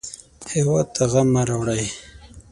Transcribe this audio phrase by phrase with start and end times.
[0.53, 1.83] هېواد ته غم مه راوړئ